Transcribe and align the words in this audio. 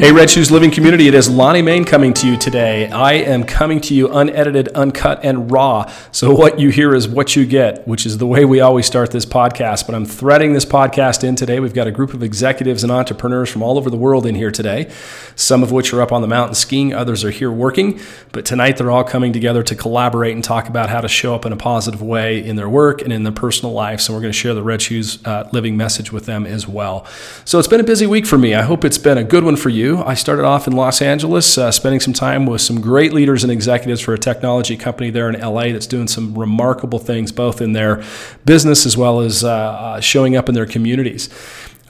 Hey, 0.00 0.12
Red 0.12 0.30
Shoes 0.30 0.50
Living 0.50 0.70
Community, 0.70 1.08
it 1.08 1.14
is 1.14 1.28
Lonnie 1.28 1.60
Mayne 1.60 1.84
coming 1.84 2.14
to 2.14 2.26
you 2.26 2.38
today. 2.38 2.88
I 2.88 3.12
am 3.12 3.44
coming 3.44 3.82
to 3.82 3.94
you 3.94 4.08
unedited, 4.10 4.68
uncut, 4.68 5.22
and 5.22 5.52
raw. 5.52 5.92
So, 6.10 6.34
what 6.34 6.58
you 6.58 6.70
hear 6.70 6.94
is 6.94 7.06
what 7.06 7.36
you 7.36 7.44
get, 7.44 7.86
which 7.86 8.06
is 8.06 8.16
the 8.16 8.26
way 8.26 8.46
we 8.46 8.60
always 8.60 8.86
start 8.86 9.10
this 9.10 9.26
podcast. 9.26 9.84
But 9.84 9.94
I'm 9.94 10.06
threading 10.06 10.54
this 10.54 10.64
podcast 10.64 11.22
in 11.22 11.36
today. 11.36 11.60
We've 11.60 11.74
got 11.74 11.86
a 11.86 11.90
group 11.90 12.14
of 12.14 12.22
executives 12.22 12.82
and 12.82 12.90
entrepreneurs 12.90 13.50
from 13.50 13.62
all 13.62 13.76
over 13.76 13.90
the 13.90 13.98
world 13.98 14.24
in 14.24 14.34
here 14.34 14.50
today, 14.50 14.90
some 15.36 15.62
of 15.62 15.70
which 15.70 15.92
are 15.92 16.00
up 16.00 16.12
on 16.12 16.22
the 16.22 16.28
mountain 16.28 16.54
skiing, 16.54 16.94
others 16.94 17.22
are 17.22 17.30
here 17.30 17.52
working. 17.52 18.00
But 18.32 18.46
tonight, 18.46 18.78
they're 18.78 18.90
all 18.90 19.04
coming 19.04 19.34
together 19.34 19.62
to 19.64 19.74
collaborate 19.74 20.34
and 20.34 20.42
talk 20.42 20.66
about 20.66 20.88
how 20.88 21.02
to 21.02 21.08
show 21.08 21.34
up 21.34 21.44
in 21.44 21.52
a 21.52 21.58
positive 21.58 22.00
way 22.00 22.42
in 22.42 22.56
their 22.56 22.70
work 22.70 23.02
and 23.02 23.12
in 23.12 23.24
their 23.24 23.34
personal 23.34 23.74
life. 23.74 24.00
So, 24.00 24.14
we're 24.14 24.22
going 24.22 24.32
to 24.32 24.38
share 24.38 24.54
the 24.54 24.62
Red 24.62 24.80
Shoes 24.80 25.22
uh, 25.26 25.46
Living 25.52 25.76
message 25.76 26.10
with 26.10 26.24
them 26.24 26.46
as 26.46 26.66
well. 26.66 27.04
So, 27.44 27.58
it's 27.58 27.68
been 27.68 27.80
a 27.80 27.84
busy 27.84 28.06
week 28.06 28.24
for 28.24 28.38
me. 28.38 28.54
I 28.54 28.62
hope 28.62 28.86
it's 28.86 28.96
been 28.96 29.18
a 29.18 29.24
good 29.24 29.44
one 29.44 29.56
for 29.56 29.68
you. 29.68 29.89
I 29.98 30.14
started 30.14 30.44
off 30.44 30.66
in 30.66 30.74
Los 30.74 31.02
Angeles, 31.02 31.58
uh, 31.58 31.70
spending 31.70 32.00
some 32.00 32.12
time 32.12 32.46
with 32.46 32.60
some 32.60 32.80
great 32.80 33.12
leaders 33.12 33.42
and 33.44 33.52
executives 33.52 34.00
for 34.00 34.14
a 34.14 34.18
technology 34.18 34.76
company 34.76 35.10
there 35.10 35.28
in 35.28 35.40
LA 35.40 35.72
that's 35.72 35.86
doing 35.86 36.08
some 36.08 36.36
remarkable 36.36 36.98
things, 36.98 37.32
both 37.32 37.60
in 37.60 37.72
their 37.72 38.02
business 38.44 38.86
as 38.86 38.96
well 38.96 39.20
as 39.20 39.44
uh, 39.44 39.50
uh, 39.50 40.00
showing 40.00 40.36
up 40.36 40.48
in 40.48 40.54
their 40.54 40.66
communities. 40.66 41.28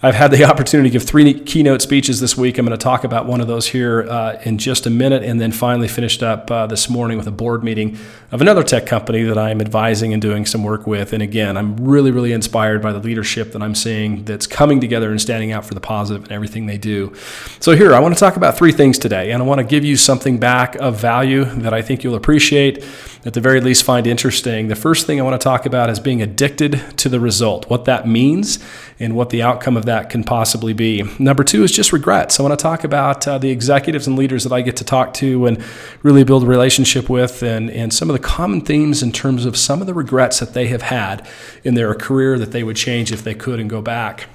I've 0.02 0.14
had 0.14 0.30
the 0.30 0.44
opportunity 0.50 0.88
to 0.88 0.92
give 0.92 1.02
three 1.02 1.34
keynote 1.34 1.82
speeches 1.82 2.20
this 2.20 2.34
week. 2.36 2.56
I'm 2.56 2.64
going 2.64 2.78
to 2.78 2.82
talk 2.82 3.04
about 3.04 3.26
one 3.26 3.42
of 3.42 3.48
those 3.48 3.66
here 3.66 4.08
uh, 4.08 4.40
in 4.44 4.56
just 4.56 4.86
a 4.86 4.90
minute, 4.90 5.22
and 5.22 5.38
then 5.38 5.52
finally 5.52 5.88
finished 5.88 6.22
up 6.22 6.50
uh, 6.50 6.66
this 6.66 6.88
morning 6.88 7.18
with 7.18 7.26
a 7.26 7.30
board 7.30 7.62
meeting 7.62 7.98
of 8.32 8.40
another 8.40 8.62
tech 8.62 8.86
company 8.86 9.22
that 9.24 9.36
I'm 9.36 9.60
advising 9.60 10.14
and 10.14 10.22
doing 10.22 10.46
some 10.46 10.64
work 10.64 10.86
with. 10.86 11.12
And 11.12 11.22
again, 11.22 11.58
I'm 11.58 11.76
really, 11.76 12.10
really 12.10 12.32
inspired 12.32 12.80
by 12.80 12.92
the 12.92 12.98
leadership 12.98 13.52
that 13.52 13.62
I'm 13.62 13.74
seeing 13.74 14.24
that's 14.24 14.46
coming 14.46 14.80
together 14.80 15.10
and 15.10 15.20
standing 15.20 15.52
out 15.52 15.66
for 15.66 15.74
the 15.74 15.80
positive 15.80 16.24
in 16.24 16.32
everything 16.32 16.64
they 16.64 16.78
do. 16.78 17.14
So, 17.58 17.76
here, 17.76 17.94
I 17.94 17.98
want 17.98 18.14
to 18.14 18.20
talk 18.20 18.36
about 18.36 18.56
three 18.56 18.72
things 18.72 18.98
today, 18.98 19.32
and 19.32 19.42
I 19.42 19.46
want 19.46 19.58
to 19.58 19.66
give 19.66 19.84
you 19.84 19.96
something 19.96 20.38
back 20.38 20.76
of 20.76 20.98
value 20.98 21.44
that 21.44 21.74
I 21.74 21.82
think 21.82 22.02
you'll 22.04 22.14
appreciate, 22.14 22.82
at 23.26 23.34
the 23.34 23.40
very 23.42 23.60
least, 23.60 23.82
find 23.82 24.06
interesting. 24.06 24.68
The 24.68 24.76
first 24.76 25.06
thing 25.06 25.20
I 25.20 25.24
want 25.24 25.38
to 25.38 25.44
talk 25.44 25.66
about 25.66 25.90
is 25.90 26.00
being 26.00 26.22
addicted 26.22 26.96
to 26.96 27.10
the 27.10 27.20
result, 27.20 27.68
what 27.68 27.84
that 27.84 28.08
means, 28.08 28.58
and 28.98 29.14
what 29.14 29.28
the 29.28 29.42
outcome 29.42 29.76
of 29.76 29.84
that 29.84 29.89
can 30.10 30.24
possibly 30.24 30.72
be. 30.72 31.02
Number 31.18 31.42
two 31.42 31.64
is 31.64 31.72
just 31.72 31.92
regrets. 31.92 32.38
I 32.38 32.42
want 32.42 32.58
to 32.58 32.62
talk 32.62 32.84
about 32.84 33.26
uh, 33.26 33.38
the 33.38 33.50
executives 33.50 34.06
and 34.06 34.16
leaders 34.16 34.44
that 34.44 34.52
I 34.52 34.60
get 34.60 34.76
to 34.76 34.84
talk 34.84 35.14
to 35.14 35.46
and 35.46 35.62
really 36.02 36.24
build 36.24 36.44
a 36.44 36.46
relationship 36.46 37.08
with, 37.08 37.42
and, 37.42 37.70
and 37.70 37.92
some 37.92 38.08
of 38.08 38.14
the 38.14 38.22
common 38.22 38.60
themes 38.60 39.02
in 39.02 39.12
terms 39.12 39.44
of 39.44 39.56
some 39.56 39.80
of 39.80 39.86
the 39.86 39.94
regrets 39.94 40.38
that 40.40 40.54
they 40.54 40.68
have 40.68 40.82
had 40.82 41.26
in 41.64 41.74
their 41.74 41.94
career 41.94 42.38
that 42.38 42.52
they 42.52 42.62
would 42.62 42.76
change 42.76 43.12
if 43.12 43.24
they 43.24 43.34
could 43.34 43.58
and 43.58 43.68
go 43.68 43.82
back. 43.82 44.26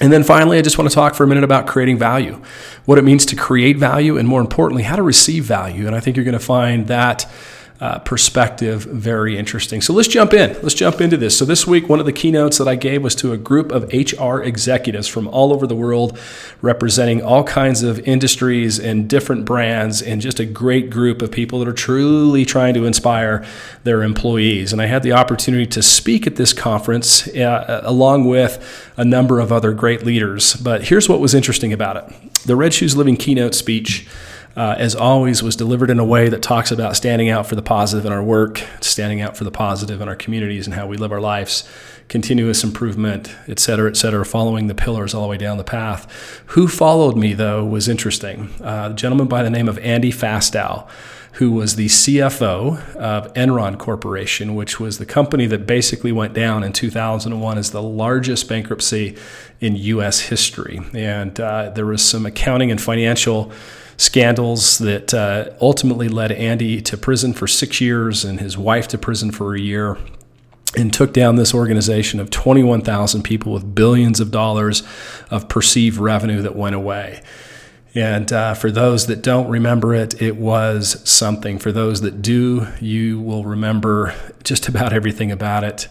And 0.00 0.12
then 0.12 0.24
finally, 0.24 0.58
I 0.58 0.62
just 0.62 0.78
want 0.78 0.90
to 0.90 0.94
talk 0.94 1.14
for 1.14 1.22
a 1.22 1.26
minute 1.26 1.44
about 1.44 1.66
creating 1.66 1.98
value, 1.98 2.42
what 2.86 2.98
it 2.98 3.04
means 3.04 3.24
to 3.26 3.36
create 3.36 3.76
value, 3.76 4.18
and 4.18 4.26
more 4.26 4.40
importantly, 4.40 4.82
how 4.82 4.96
to 4.96 5.02
receive 5.02 5.44
value. 5.44 5.86
And 5.86 5.94
I 5.94 6.00
think 6.00 6.16
you're 6.16 6.24
going 6.24 6.32
to 6.32 6.44
find 6.44 6.88
that 6.88 7.30
uh, 7.80 7.98
perspective 8.00 8.84
very 8.84 9.36
interesting. 9.36 9.80
So 9.80 9.92
let's 9.92 10.08
jump 10.08 10.32
in. 10.32 10.52
Let's 10.62 10.74
jump 10.74 11.00
into 11.00 11.16
this. 11.16 11.36
So 11.36 11.44
this 11.44 11.66
week, 11.66 11.88
one 11.88 11.98
of 11.98 12.06
the 12.06 12.12
keynotes 12.12 12.58
that 12.58 12.68
I 12.68 12.76
gave 12.76 13.02
was 13.02 13.14
to 13.16 13.32
a 13.32 13.36
group 13.36 13.72
of 13.72 13.92
HR 13.92 14.40
executives 14.40 15.08
from 15.08 15.26
all 15.28 15.52
over 15.52 15.66
the 15.66 15.74
world, 15.74 16.18
representing 16.60 17.22
all 17.22 17.42
kinds 17.42 17.82
of 17.82 17.98
industries 18.00 18.78
and 18.78 19.08
different 19.08 19.44
brands, 19.44 20.00
and 20.00 20.20
just 20.20 20.38
a 20.38 20.44
great 20.46 20.90
group 20.90 21.22
of 21.22 21.32
people 21.32 21.58
that 21.58 21.66
are 21.66 21.72
truly 21.72 22.44
trying 22.44 22.74
to 22.74 22.84
inspire 22.84 23.44
their 23.82 24.02
employees. 24.02 24.72
And 24.72 24.80
I 24.80 24.86
had 24.86 25.02
the 25.02 25.12
opportunity 25.12 25.66
to 25.66 25.82
speak 25.82 26.26
at 26.26 26.36
this 26.36 26.52
conference 26.52 27.26
uh, 27.28 27.80
along 27.84 28.26
with 28.26 28.92
a 28.96 29.04
number 29.04 29.40
of 29.40 29.50
other 29.50 29.72
great 29.72 30.04
leaders. 30.04 30.54
But 30.54 30.84
here's 30.84 31.08
what 31.08 31.20
was 31.20 31.34
interesting 31.34 31.72
about 31.72 31.96
it 31.96 32.32
the 32.46 32.56
Red 32.56 32.74
Shoes 32.74 32.96
Living 32.96 33.16
keynote 33.16 33.54
speech 33.54 34.06
uh, 34.56 34.74
as 34.78 34.94
always, 34.94 35.42
was 35.42 35.56
delivered 35.56 35.90
in 35.90 35.98
a 35.98 36.04
way 36.04 36.28
that 36.28 36.42
talks 36.42 36.70
about 36.70 36.96
standing 36.96 37.28
out 37.30 37.46
for 37.46 37.54
the 37.54 37.62
positive 37.62 38.04
in 38.04 38.12
our 38.12 38.22
work, 38.22 38.62
standing 38.80 39.20
out 39.20 39.36
for 39.36 39.44
the 39.44 39.50
positive 39.50 40.00
in 40.00 40.08
our 40.08 40.16
communities 40.16 40.66
and 40.66 40.74
how 40.74 40.86
we 40.86 40.96
live 40.96 41.12
our 41.12 41.20
lives, 41.20 41.68
continuous 42.08 42.62
improvement, 42.62 43.34
et 43.48 43.58
cetera, 43.58 43.88
et 43.88 43.96
cetera, 43.96 44.24
following 44.24 44.66
the 44.66 44.74
pillars 44.74 45.14
all 45.14 45.22
the 45.22 45.28
way 45.28 45.38
down 45.38 45.56
the 45.56 45.64
path. 45.64 46.10
Who 46.46 46.68
followed 46.68 47.16
me, 47.16 47.32
though, 47.34 47.64
was 47.64 47.88
interesting. 47.88 48.50
Uh, 48.60 48.90
a 48.92 48.94
gentleman 48.94 49.28
by 49.28 49.42
the 49.42 49.50
name 49.50 49.68
of 49.68 49.78
Andy 49.78 50.12
Fastow 50.12 50.88
who 51.36 51.50
was 51.50 51.76
the 51.76 51.86
CFO 51.86 52.94
of 52.96 53.32
Enron 53.32 53.78
Corporation, 53.78 54.54
which 54.54 54.78
was 54.78 54.98
the 54.98 55.06
company 55.06 55.46
that 55.46 55.66
basically 55.66 56.12
went 56.12 56.34
down 56.34 56.62
in 56.62 56.72
2001 56.74 57.58
as 57.58 57.70
the 57.70 57.82
largest 57.82 58.48
bankruptcy 58.48 59.16
in 59.58 59.74
U.S. 59.76 60.20
history. 60.20 60.80
And 60.92 61.40
uh, 61.40 61.70
there 61.70 61.86
was 61.86 62.04
some 62.04 62.26
accounting 62.26 62.70
and 62.70 62.80
financial 62.80 63.50
scandals 63.96 64.78
that 64.78 65.14
uh, 65.14 65.50
ultimately 65.60 66.08
led 66.08 66.32
Andy 66.32 66.80
to 66.82 66.96
prison 66.96 67.32
for 67.32 67.46
six 67.46 67.80
years 67.80 68.24
and 68.24 68.40
his 68.40 68.56
wife 68.58 68.88
to 68.88 68.98
prison 68.98 69.30
for 69.30 69.54
a 69.54 69.60
year 69.60 69.98
and 70.76 70.92
took 70.92 71.12
down 71.12 71.36
this 71.36 71.54
organization 71.54 72.18
of 72.18 72.30
21,000 72.30 73.22
people 73.22 73.52
with 73.52 73.74
billions 73.74 74.20
of 74.20 74.30
dollars 74.30 74.82
of 75.30 75.48
perceived 75.48 75.98
revenue 75.98 76.40
that 76.42 76.56
went 76.56 76.74
away. 76.74 77.22
And 77.94 78.32
uh, 78.32 78.54
for 78.54 78.70
those 78.70 79.06
that 79.06 79.22
don't 79.22 79.48
remember 79.48 79.94
it, 79.94 80.20
it 80.22 80.36
was 80.36 81.08
something. 81.08 81.58
For 81.58 81.72
those 81.72 82.00
that 82.00 82.22
do, 82.22 82.66
you 82.80 83.20
will 83.20 83.44
remember 83.44 84.14
just 84.44 84.68
about 84.68 84.92
everything 84.92 85.30
about 85.30 85.62
it. 85.62 85.88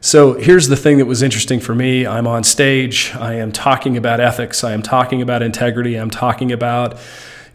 So 0.00 0.34
here's 0.34 0.68
the 0.68 0.76
thing 0.76 0.98
that 0.98 1.06
was 1.06 1.22
interesting 1.22 1.60
for 1.60 1.74
me 1.74 2.06
I'm 2.06 2.26
on 2.26 2.44
stage, 2.44 3.12
I 3.16 3.34
am 3.34 3.52
talking 3.52 3.96
about 3.96 4.18
ethics, 4.18 4.64
I 4.64 4.72
am 4.72 4.82
talking 4.82 5.20
about 5.20 5.42
integrity, 5.42 5.96
I'm 5.96 6.08
talking 6.08 6.52
about 6.52 6.98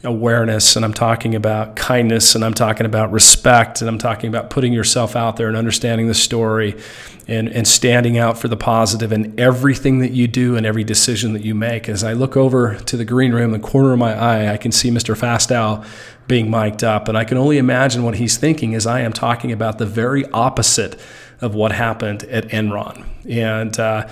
awareness 0.05 0.75
and 0.75 0.85
I'm 0.85 0.93
talking 0.93 1.35
about 1.35 1.75
kindness 1.75 2.35
and 2.35 2.45
I'm 2.45 2.53
talking 2.53 2.85
about 2.85 3.11
respect 3.11 3.81
and 3.81 3.89
I'm 3.89 3.97
talking 3.97 4.27
about 4.27 4.49
putting 4.49 4.73
yourself 4.73 5.15
out 5.15 5.37
there 5.37 5.47
and 5.47 5.57
understanding 5.57 6.07
the 6.07 6.13
story 6.13 6.79
and, 7.27 7.49
and 7.49 7.67
standing 7.67 8.17
out 8.17 8.37
for 8.37 8.47
the 8.47 8.57
positive 8.57 9.11
in 9.11 9.39
everything 9.39 9.99
that 9.99 10.11
you 10.11 10.27
do 10.27 10.55
and 10.55 10.65
every 10.65 10.83
decision 10.83 11.33
that 11.33 11.43
you 11.43 11.55
make. 11.55 11.89
As 11.89 12.03
I 12.03 12.13
look 12.13 12.37
over 12.37 12.75
to 12.75 12.97
the 12.97 13.05
green 13.05 13.33
room, 13.33 13.51
the 13.51 13.59
corner 13.59 13.93
of 13.93 13.99
my 13.99 14.13
eye, 14.13 14.53
I 14.53 14.57
can 14.57 14.71
see 14.71 14.91
Mr. 14.91 15.17
Fastow 15.17 15.85
being 16.27 16.49
mic'd 16.49 16.83
up. 16.83 17.07
And 17.07 17.17
I 17.17 17.23
can 17.23 17.37
only 17.37 17.57
imagine 17.57 18.03
what 18.03 18.15
he's 18.15 18.37
thinking 18.37 18.75
as 18.75 18.85
I 18.85 19.01
am 19.01 19.13
talking 19.13 19.51
about 19.51 19.77
the 19.77 19.85
very 19.85 20.25
opposite 20.31 20.99
of 21.41 21.55
what 21.55 21.71
happened 21.71 22.23
at 22.25 22.47
Enron. 22.49 23.05
And 23.29 23.77
uh, 23.79 24.07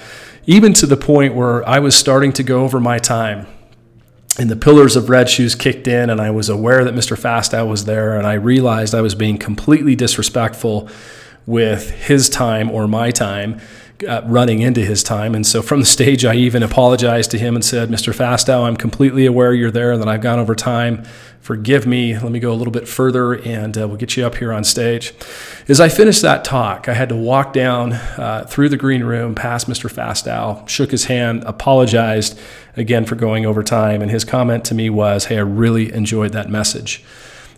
even 0.45 0.73
to 0.73 0.85
the 0.85 0.97
point 0.97 1.35
where 1.35 1.67
I 1.67 1.79
was 1.79 1.95
starting 1.95 2.33
to 2.33 2.43
go 2.43 2.63
over 2.63 2.79
my 2.79 2.97
time 2.97 3.47
and 4.39 4.49
the 4.49 4.55
pillars 4.55 4.95
of 4.95 5.09
red 5.09 5.29
shoes 5.29 5.55
kicked 5.55 5.87
in 5.87 6.09
and 6.09 6.19
i 6.19 6.29
was 6.29 6.49
aware 6.49 6.83
that 6.83 6.93
mr 6.93 7.17
fastow 7.17 7.67
was 7.67 7.85
there 7.85 8.17
and 8.17 8.25
i 8.25 8.33
realized 8.33 8.95
i 8.95 9.01
was 9.01 9.15
being 9.15 9.37
completely 9.37 9.95
disrespectful 9.95 10.89
with 11.45 11.91
his 11.91 12.29
time 12.29 12.69
or 12.69 12.87
my 12.87 13.11
time 13.11 13.59
uh, 14.07 14.21
running 14.25 14.59
into 14.59 14.81
his 14.81 15.03
time 15.03 15.33
and 15.33 15.45
so 15.45 15.61
from 15.61 15.79
the 15.79 15.85
stage 15.85 16.25
i 16.25 16.33
even 16.33 16.61
apologized 16.61 17.31
to 17.31 17.37
him 17.37 17.55
and 17.55 17.63
said 17.63 17.89
mr 17.89 18.13
fastow 18.13 18.63
i'm 18.63 18.75
completely 18.75 19.25
aware 19.25 19.53
you're 19.53 19.71
there 19.71 19.91
and 19.91 20.01
that 20.01 20.07
i've 20.09 20.21
gone 20.21 20.39
over 20.39 20.55
time 20.55 21.03
forgive 21.43 21.85
me. 21.85 22.17
Let 22.17 22.31
me 22.31 22.39
go 22.39 22.53
a 22.53 22.55
little 22.55 22.71
bit 22.71 22.87
further 22.87 23.33
and 23.33 23.77
uh, 23.77 23.85
we'll 23.85 23.97
get 23.97 24.15
you 24.15 24.25
up 24.25 24.35
here 24.35 24.53
on 24.53 24.63
stage. 24.63 25.13
As 25.67 25.81
I 25.81 25.89
finished 25.89 26.21
that 26.21 26.45
talk, 26.45 26.87
I 26.87 26.93
had 26.93 27.09
to 27.09 27.17
walk 27.17 27.51
down 27.51 27.91
uh, 27.93 28.45
through 28.49 28.69
the 28.69 28.77
green 28.77 29.03
room 29.03 29.35
past 29.35 29.67
Mr. 29.67 29.91
Fastow, 29.91 30.67
shook 30.69 30.91
his 30.91 31.05
hand, 31.05 31.43
apologized 31.43 32.39
again 32.77 33.03
for 33.03 33.15
going 33.15 33.45
over 33.45 33.61
time. 33.61 34.01
And 34.01 34.09
his 34.09 34.23
comment 34.23 34.63
to 34.65 34.73
me 34.73 34.89
was, 34.89 35.25
Hey, 35.25 35.35
I 35.35 35.41
really 35.41 35.93
enjoyed 35.93 36.31
that 36.31 36.49
message. 36.49 37.03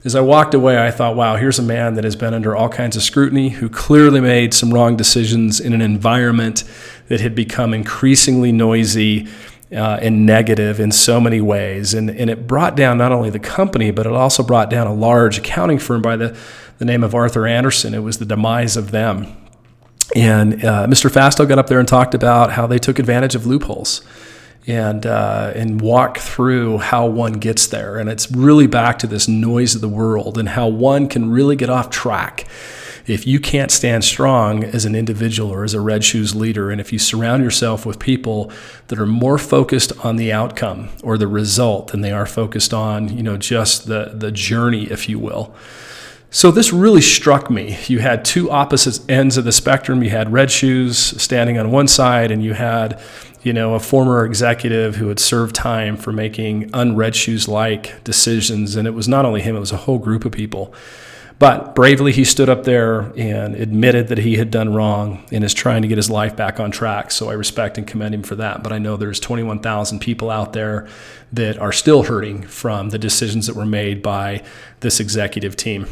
As 0.06 0.14
I 0.14 0.22
walked 0.22 0.54
away, 0.54 0.78
I 0.78 0.92
thought, 0.92 1.16
wow, 1.16 1.36
here's 1.36 1.58
a 1.58 1.64
man 1.64 1.96
that 1.96 2.04
has 2.04 2.16
been 2.16 2.36
under 2.36 2.56
all 2.56 2.70
kinds 2.70 2.96
of 2.96 3.02
scrutiny, 3.02 3.50
who 3.50 3.68
clearly 3.68 4.22
made 4.22 4.54
some 4.54 4.72
wrong 4.72 4.96
decisions 4.96 5.60
in 5.60 5.74
an 5.74 5.82
environment 5.82 6.64
that 7.08 7.22
had 7.22 7.34
become 7.34 7.74
increasingly 7.74 8.52
noisy 8.52 9.28
uh, 9.72 9.98
and 10.00 10.24
negative 10.24 10.80
in 10.80 10.92
so 10.92 11.20
many 11.20 11.42
ways. 11.42 11.96
And, 11.96 12.12
and 12.12 12.30
it 12.30 12.46
brought 12.46 12.76
down 12.76 13.00
not 13.00 13.14
only 13.14 13.32
the 13.32 13.40
company, 13.40 13.90
but 13.90 14.06
it 14.06 14.14
also 14.14 14.44
brought 14.44 14.70
down 14.70 14.86
a 14.86 14.94
large 14.94 15.40
accounting 15.40 15.80
firm 15.80 16.04
by 16.04 16.16
the, 16.18 16.38
the 16.78 16.86
name 16.86 17.04
of 17.04 17.16
Arthur 17.16 17.48
Andersen. 17.48 17.96
It 17.96 18.04
was 18.04 18.20
the 18.20 18.26
demise 18.26 18.78
of 18.78 18.92
them. 18.92 19.36
And 20.16 20.64
uh, 20.64 20.86
Mr. 20.86 21.10
Fastow 21.10 21.50
got 21.50 21.58
up 21.58 21.66
there 21.66 21.80
and 21.80 21.88
talked 21.88 22.14
about 22.14 22.52
how 22.52 22.68
they 22.68 22.78
took 22.78 23.00
advantage 23.00 23.34
of 23.34 23.48
loopholes 23.48 24.06
and 24.68 25.06
uh, 25.06 25.52
and 25.56 25.82
walk 25.82 26.18
through 26.18 26.80
how 26.80 27.06
one 27.06 27.34
gets 27.34 27.68
there. 27.68 27.98
And 27.98 28.10
it's 28.10 28.32
really 28.32 28.68
back 28.68 29.00
to 29.00 29.08
this 29.08 29.28
noise 29.28 29.76
of 29.76 29.82
the 29.82 29.90
world 29.90 30.38
and 30.38 30.50
how 30.50 30.68
one 30.68 31.08
can 31.08 31.30
really 31.30 31.56
get 31.56 31.70
off 31.70 31.90
track 31.90 32.48
if 33.08 33.28
you 33.28 33.40
can't 33.40 33.70
stand 33.70 34.04
strong 34.04 34.64
as 34.64 34.86
an 34.86 34.96
individual 34.96 35.52
or 35.52 35.64
as 35.64 35.74
a 35.74 35.80
red 35.80 36.04
shoes 36.04 36.36
leader, 36.36 36.72
and 36.72 36.82
if 36.82 36.92
you 36.92 36.98
surround 36.98 37.44
yourself 37.44 37.86
with 37.86 38.00
people 38.00 38.52
that 38.88 39.00
are 39.00 39.06
more 39.06 39.38
focused 39.38 39.92
on 40.04 40.16
the 40.16 40.34
outcome 40.34 40.90
or 41.04 41.18
the 41.18 41.28
result 41.28 41.90
than 41.90 42.02
they 42.02 42.12
are 42.12 42.26
focused 42.26 42.74
on, 42.74 43.16
you 43.16 43.22
know, 43.22 43.38
just 43.38 43.88
the, 43.88 44.12
the 44.16 44.32
journey, 44.32 44.86
if 44.86 45.08
you 45.08 45.20
will. 45.20 45.54
So 46.36 46.52
this 46.52 46.74
really 46.74 47.00
struck 47.00 47.50
me. 47.50 47.78
You 47.88 48.00
had 48.00 48.26
two 48.26 48.52
opposite 48.52 49.10
ends 49.10 49.38
of 49.38 49.46
the 49.46 49.54
spectrum. 49.54 50.04
You 50.04 50.10
had 50.10 50.34
Red 50.34 50.52
Shoes 50.52 51.00
standing 51.00 51.58
on 51.58 51.72
one 51.72 51.88
side, 51.88 52.30
and 52.30 52.44
you 52.44 52.54
had, 52.54 53.02
you 53.42 53.54
know, 53.54 53.74
a 53.74 53.80
former 53.80 54.26
executive 54.26 54.98
who 54.98 55.08
had 55.08 55.18
served 55.18 55.56
time 55.56 55.96
for 55.96 56.12
making 56.12 56.72
unred 56.72 57.14
shoes 57.14 57.48
like 57.48 58.04
decisions. 58.04 58.76
And 58.76 58.86
it 58.86 58.92
was 58.92 59.08
not 59.08 59.24
only 59.24 59.40
him; 59.44 59.56
it 59.56 59.62
was 59.62 59.72
a 59.72 59.78
whole 59.78 59.98
group 59.98 60.26
of 60.26 60.34
people. 60.34 60.74
But 61.40 61.74
bravely, 61.74 62.12
he 62.12 62.26
stood 62.26 62.50
up 62.50 62.66
there 62.66 63.14
and 63.16 63.56
admitted 63.56 64.10
that 64.10 64.18
he 64.18 64.36
had 64.36 64.52
done 64.52 64.74
wrong 64.74 65.26
and 65.32 65.42
is 65.42 65.54
trying 65.54 65.84
to 65.84 65.88
get 65.88 65.98
his 65.98 66.10
life 66.10 66.36
back 66.36 66.60
on 66.60 66.70
track. 66.70 67.12
So 67.12 67.30
I 67.30 67.34
respect 67.34 67.78
and 67.78 67.88
commend 67.88 68.14
him 68.14 68.24
for 68.24 68.36
that. 68.36 68.62
But 68.62 68.74
I 68.74 68.78
know 68.78 68.98
there's 68.98 69.22
21,000 69.22 70.00
people 70.00 70.30
out 70.30 70.52
there 70.52 70.86
that 71.32 71.58
are 71.60 71.72
still 71.72 72.04
hurting 72.04 72.42
from 72.42 72.90
the 72.90 73.00
decisions 73.00 73.48
that 73.48 73.56
were 73.56 73.66
made 73.66 74.02
by 74.02 74.44
this 74.82 75.00
executive 75.00 75.56
team 75.56 75.88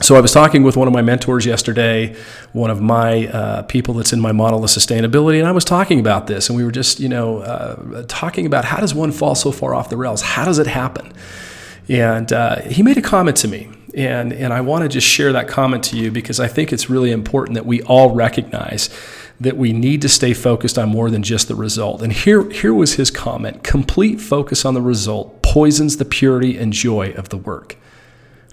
so 0.00 0.16
I 0.16 0.20
was 0.20 0.32
talking 0.32 0.64
with 0.64 0.76
one 0.76 0.88
of 0.88 0.94
my 0.94 1.02
mentors 1.02 1.46
yesterday, 1.46 2.16
one 2.52 2.70
of 2.70 2.80
my 2.80 3.28
uh, 3.28 3.62
people 3.62 3.94
that's 3.94 4.12
in 4.12 4.20
my 4.20 4.32
model 4.32 4.64
of 4.64 4.70
sustainability, 4.70 5.38
and 5.38 5.46
I 5.46 5.52
was 5.52 5.64
talking 5.64 6.00
about 6.00 6.26
this, 6.26 6.48
and 6.48 6.56
we 6.56 6.64
were 6.64 6.72
just, 6.72 6.98
you 6.98 7.08
know, 7.08 7.38
uh, 7.38 8.04
talking 8.08 8.44
about 8.44 8.64
how 8.64 8.78
does 8.78 8.94
one 8.94 9.12
fall 9.12 9.34
so 9.34 9.52
far 9.52 9.74
off 9.74 9.90
the 9.90 9.96
rails? 9.96 10.20
How 10.20 10.44
does 10.44 10.58
it 10.58 10.66
happen? 10.66 11.12
And 11.88 12.32
uh, 12.32 12.62
he 12.62 12.82
made 12.82 12.98
a 12.98 13.02
comment 13.02 13.36
to 13.38 13.48
me, 13.48 13.70
and 13.94 14.32
and 14.32 14.52
I 14.52 14.62
want 14.62 14.82
to 14.82 14.88
just 14.88 15.06
share 15.06 15.32
that 15.32 15.48
comment 15.48 15.84
to 15.84 15.96
you 15.96 16.10
because 16.10 16.40
I 16.40 16.48
think 16.48 16.72
it's 16.72 16.90
really 16.90 17.12
important 17.12 17.54
that 17.54 17.66
we 17.66 17.82
all 17.82 18.14
recognize 18.14 18.90
that 19.40 19.56
we 19.56 19.72
need 19.72 20.00
to 20.02 20.08
stay 20.08 20.32
focused 20.32 20.78
on 20.78 20.88
more 20.88 21.10
than 21.10 21.22
just 21.22 21.48
the 21.48 21.54
result. 21.54 22.02
And 22.02 22.12
here 22.12 22.50
here 22.50 22.74
was 22.74 22.94
his 22.94 23.10
comment: 23.10 23.62
complete 23.62 24.20
focus 24.20 24.64
on 24.64 24.74
the 24.74 24.82
result 24.82 25.42
poisons 25.42 25.98
the 25.98 26.04
purity 26.04 26.58
and 26.58 26.72
joy 26.72 27.12
of 27.12 27.28
the 27.28 27.36
work. 27.36 27.76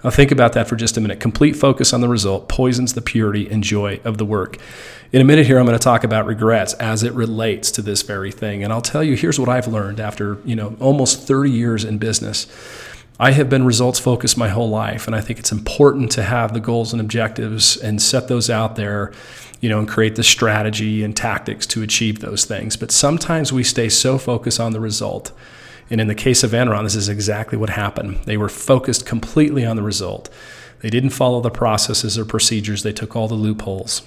Now, 0.02 0.10
think 0.10 0.32
about 0.32 0.52
that 0.54 0.68
for 0.68 0.76
just 0.76 0.96
a 0.96 1.00
minute. 1.00 1.20
Complete 1.20 1.54
focus 1.54 1.92
on 1.92 2.00
the 2.00 2.08
result 2.08 2.48
poisons 2.48 2.94
the 2.94 3.02
purity 3.02 3.48
and 3.48 3.62
joy 3.62 4.00
of 4.04 4.18
the 4.18 4.24
work. 4.24 4.58
In 5.12 5.20
a 5.20 5.24
minute 5.24 5.46
here, 5.46 5.58
I'm 5.58 5.66
going 5.66 5.78
to 5.78 5.82
talk 5.82 6.04
about 6.04 6.26
regrets 6.26 6.72
as 6.74 7.02
it 7.02 7.12
relates 7.12 7.70
to 7.72 7.82
this 7.82 8.02
very 8.02 8.32
thing. 8.32 8.64
And 8.64 8.72
I'll 8.72 8.82
tell 8.82 9.04
you, 9.04 9.14
here's 9.14 9.38
what 9.38 9.48
I've 9.48 9.68
learned 9.68 10.00
after, 10.00 10.38
you 10.44 10.56
know, 10.56 10.76
almost 10.80 11.26
30 11.26 11.50
years 11.50 11.84
in 11.84 11.98
business. 11.98 12.46
I 13.20 13.30
have 13.32 13.48
been 13.48 13.64
results 13.64 14.00
focused 14.00 14.36
my 14.36 14.48
whole 14.48 14.70
life, 14.70 15.06
and 15.06 15.14
I 15.14 15.20
think 15.20 15.38
it's 15.38 15.52
important 15.52 16.10
to 16.12 16.22
have 16.22 16.54
the 16.54 16.60
goals 16.60 16.92
and 16.92 17.00
objectives 17.00 17.76
and 17.76 18.02
set 18.02 18.26
those 18.26 18.50
out 18.50 18.74
there, 18.74 19.12
you 19.60 19.68
know, 19.68 19.78
and 19.78 19.86
create 19.86 20.16
the 20.16 20.24
strategy 20.24 21.04
and 21.04 21.16
tactics 21.16 21.66
to 21.68 21.82
achieve 21.82 22.18
those 22.18 22.44
things. 22.44 22.76
But 22.76 22.90
sometimes 22.90 23.52
we 23.52 23.62
stay 23.62 23.88
so 23.88 24.18
focused 24.18 24.58
on 24.58 24.72
the 24.72 24.80
result 24.80 25.30
and 25.92 26.00
in 26.00 26.06
the 26.06 26.14
case 26.14 26.42
of 26.42 26.52
Enron, 26.52 26.84
this 26.84 26.94
is 26.94 27.10
exactly 27.10 27.58
what 27.58 27.68
happened. 27.68 28.16
They 28.24 28.38
were 28.38 28.48
focused 28.48 29.04
completely 29.04 29.66
on 29.66 29.76
the 29.76 29.82
result. 29.82 30.30
They 30.80 30.88
didn't 30.88 31.10
follow 31.10 31.42
the 31.42 31.50
processes 31.50 32.18
or 32.18 32.24
procedures, 32.24 32.82
they 32.82 32.94
took 32.94 33.14
all 33.14 33.28
the 33.28 33.34
loopholes. 33.34 34.00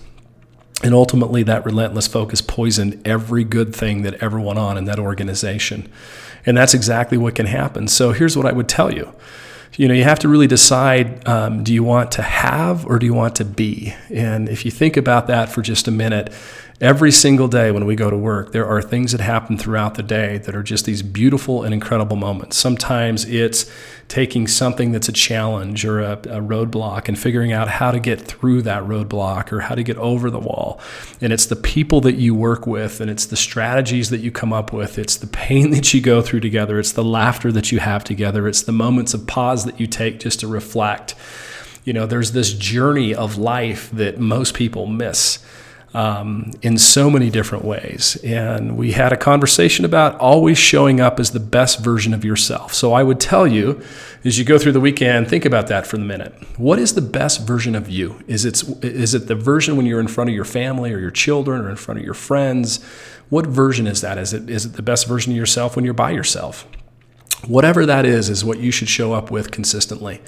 And 0.83 0.95
ultimately, 0.95 1.43
that 1.43 1.63
relentless 1.63 2.07
focus 2.07 2.41
poisoned 2.41 2.99
every 3.05 3.43
good 3.43 3.75
thing 3.75 4.01
that 4.01 4.15
ever 4.15 4.39
went 4.39 4.57
on 4.57 4.79
in 4.79 4.85
that 4.85 4.97
organization. 4.97 5.87
And 6.43 6.57
that's 6.57 6.73
exactly 6.73 7.19
what 7.19 7.35
can 7.35 7.45
happen. 7.45 7.87
So 7.87 8.13
here's 8.13 8.35
what 8.35 8.47
I 8.47 8.51
would 8.51 8.67
tell 8.67 8.91
you. 8.91 9.13
You 9.77 9.87
know, 9.87 9.93
you 9.93 10.05
have 10.05 10.19
to 10.19 10.27
really 10.27 10.47
decide 10.47 11.27
um, 11.27 11.63
do 11.63 11.71
you 11.71 11.83
want 11.83 12.11
to 12.13 12.23
have 12.23 12.85
or 12.87 12.97
do 12.97 13.05
you 13.05 13.13
want 13.13 13.35
to 13.35 13.45
be? 13.45 13.93
And 14.09 14.49
if 14.49 14.65
you 14.65 14.71
think 14.71 14.97
about 14.97 15.27
that 15.27 15.49
for 15.49 15.61
just 15.61 15.87
a 15.87 15.91
minute, 15.91 16.33
Every 16.81 17.09
single 17.09 17.47
day 17.47 17.71
when 17.71 17.85
we 17.85 17.95
go 17.95 18.09
to 18.09 18.17
work, 18.17 18.51
there 18.51 18.65
are 18.65 18.81
things 18.81 19.13
that 19.13 19.21
happen 19.21 19.57
throughout 19.57 19.95
the 19.95 20.03
day 20.03 20.39
that 20.39 20.53
are 20.53 20.61
just 20.61 20.83
these 20.83 21.01
beautiful 21.01 21.63
and 21.63 21.73
incredible 21.73 22.17
moments. 22.17 22.57
Sometimes 22.57 23.23
it's 23.23 23.71
taking 24.09 24.45
something 24.45 24.91
that's 24.91 25.07
a 25.07 25.13
challenge 25.13 25.85
or 25.85 26.01
a, 26.01 26.11
a, 26.11 26.41
roadblock 26.41 27.07
and 27.07 27.17
figuring 27.17 27.53
out 27.53 27.69
how 27.69 27.91
to 27.91 27.99
get 28.01 28.19
through 28.19 28.61
that 28.63 28.83
roadblock 28.83 29.53
or 29.53 29.61
how 29.61 29.73
to 29.73 29.83
get 29.83 29.95
over 29.95 30.29
the 30.29 30.37
wall. 30.37 30.77
And 31.21 31.31
it's 31.31 31.45
the 31.45 31.55
people 31.55 32.01
that 32.01 32.15
you 32.15 32.35
work 32.35 32.67
with, 32.67 32.99
and 32.99 33.09
it's 33.09 33.25
the 33.25 33.37
strategies 33.37 34.09
that 34.09 34.19
you 34.19 34.29
come 34.29 34.51
up 34.51 34.73
with, 34.73 34.99
it's 34.99 35.15
the 35.15 35.27
pain 35.27 35.71
that 35.71 35.93
you 35.93 36.01
go 36.01 36.21
through 36.21 36.41
together, 36.41 36.77
it's 36.77 36.91
the 36.91 37.05
laughter 37.05 37.53
that 37.53 37.71
you 37.71 37.79
have 37.79 38.03
together, 38.03 38.49
it's 38.49 38.63
the 38.63 38.73
moments 38.73 39.13
of 39.13 39.25
pause 39.27 39.63
that 39.63 39.79
you 39.79 39.87
take 39.87 40.19
just 40.19 40.41
to 40.41 40.47
reflect. 40.47 41.15
You 41.85 41.93
know, 41.93 42.05
there's 42.05 42.33
this 42.33 42.51
journey 42.51 43.15
of 43.15 43.37
life 43.37 43.89
that 43.91 44.19
most 44.19 44.53
people 44.53 44.87
miss 44.87 45.39
um, 45.95 46.51
in 46.61 46.77
so 46.77 47.09
many 47.09 47.29
different 47.29 47.63
ways. 47.63 48.17
And 48.23 48.75
we 48.75 48.91
had 48.91 49.13
a 49.13 49.17
conversation 49.17 49.85
about 49.85 50.19
always 50.19 50.57
showing 50.57 50.99
up 50.99 51.21
as 51.21 51.31
the 51.31 51.39
best 51.39 51.79
version 51.79 52.13
of 52.13 52.25
yourself. 52.25 52.73
So 52.73 52.91
I 52.91 53.01
would 53.01 53.21
tell 53.21 53.47
you, 53.47 53.81
as 54.25 54.37
you 54.37 54.43
go 54.43 54.59
through 54.59 54.73
the 54.73 54.81
weekend, 54.81 55.29
think 55.29 55.45
about 55.45 55.67
that 55.67 55.87
for 55.87 55.97
the 55.97 56.03
minute. 56.03 56.33
What 56.57 56.79
is 56.79 56.95
the 56.95 57.01
best 57.01 57.47
version 57.47 57.75
of 57.75 57.89
you? 57.89 58.21
Is 58.27 58.43
it, 58.43 58.61
is 58.83 59.13
it 59.13 59.27
the 59.27 59.35
version 59.35 59.77
when 59.77 59.85
you're 59.85 60.01
in 60.01 60.09
front 60.09 60.29
of 60.29 60.35
your 60.35 60.45
family 60.45 60.91
or 60.91 60.99
your 60.99 61.11
children 61.11 61.61
or 61.61 61.69
in 61.69 61.77
front 61.77 61.99
of 61.99 62.05
your 62.05 62.13
friends? 62.13 62.83
What 63.29 63.47
version 63.47 63.87
is 63.87 64.01
that? 64.01 64.17
Is 64.17 64.33
it, 64.33 64.49
is 64.49 64.65
it 64.65 64.73
the 64.73 64.81
best 64.81 65.07
version 65.07 65.31
of 65.31 65.37
yourself 65.37 65.77
when 65.77 65.85
you're 65.85 65.93
by 65.93 66.11
yourself? 66.11 66.67
Whatever 67.47 67.85
that 67.85 68.05
is, 68.05 68.29
is 68.29 68.43
what 68.43 68.59
you 68.59 68.71
should 68.71 68.89
show 68.89 69.13
up 69.13 69.31
with 69.31 69.51
consistently. 69.51 70.21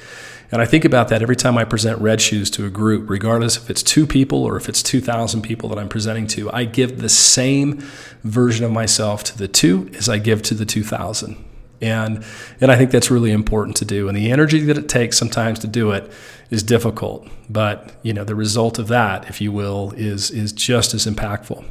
And 0.52 0.62
I 0.62 0.66
think 0.66 0.86
about 0.86 1.10
that 1.10 1.22
every 1.22 1.36
time 1.36 1.58
I 1.58 1.66
present 1.66 2.00
red 2.00 2.22
shoes 2.22 2.50
to 2.52 2.66
a 2.66 2.70
group, 2.70 3.10
regardless 3.10 3.58
if 3.58 3.70
it's 3.70 3.84
two 3.84 4.08
people 4.08 4.44
or 4.44 4.56
if 4.56 4.70
it's 4.70 4.82
2,000 4.82 5.42
people 5.42 5.68
that 5.70 5.78
I'm 5.78 5.90
presenting 5.90 6.28
to. 6.28 6.50
I 6.52 6.64
give 6.64 7.02
the 7.02 7.10
same 7.10 7.80
version 8.24 8.64
of 8.64 8.72
myself 8.72 9.24
to 9.26 9.38
the 9.38 9.48
two 9.48 9.90
as 9.96 10.08
I 10.08 10.20
give 10.20 10.42
to 10.44 10.54
the 10.54 10.66
2,000. 10.66 11.44
And, 11.82 12.26
and 12.60 12.72
I 12.72 12.76
think 12.76 12.92
that's 12.92 13.12
really 13.12 13.32
important 13.32 13.78
to 13.78 13.86
do. 13.86 14.08
And 14.08 14.18
the 14.18 14.32
energy 14.32 14.60
that 14.62 14.78
it 14.78 14.90
takes 14.90 15.18
sometimes 15.18 15.60
to 15.60 15.68
do 15.68 15.92
it 15.92 16.12
is 16.50 16.64
difficult. 16.64 17.28
But 17.50 17.96
you 18.02 18.14
know, 18.14 18.24
the 18.24 18.36
result 18.36 18.80
of 18.80 18.88
that, 18.88 19.30
if 19.30 19.42
you 19.42 19.52
will, 19.52 19.94
is, 19.96 20.32
is 20.32 20.52
just 20.52 20.94
as 20.94 21.06
impactful. 21.06 21.64